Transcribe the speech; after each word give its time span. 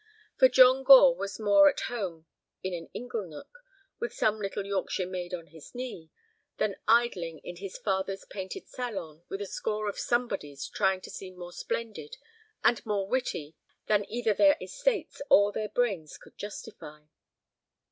For 0.39 0.49
John 0.49 0.81
Gore 0.83 1.15
was 1.15 1.39
more 1.39 1.69
at 1.69 1.81
home 1.81 2.25
in 2.63 2.73
an 2.73 2.89
ingle 2.91 3.27
nook, 3.27 3.59
with 3.99 4.15
some 4.15 4.39
little 4.41 4.65
Yorkshire 4.65 5.05
maid 5.05 5.31
on 5.31 5.45
his 5.45 5.75
knee, 5.75 6.09
than 6.57 6.77
idling 6.87 7.37
in 7.43 7.57
his 7.57 7.77
father's 7.77 8.25
painted 8.27 8.67
salon 8.67 9.21
with 9.29 9.41
a 9.41 9.45
score 9.45 9.87
of 9.87 9.99
somebodies 9.99 10.67
trying 10.67 11.01
to 11.01 11.11
seem 11.11 11.37
more 11.37 11.53
splendid 11.53 12.17
and 12.63 12.83
more 12.83 13.07
witty 13.07 13.55
than 13.85 14.09
either 14.09 14.33
their 14.33 14.57
estates 14.59 15.21
or 15.29 15.51
their 15.51 15.69
brains 15.69 16.17
could 16.17 16.35
justify. 16.35 17.01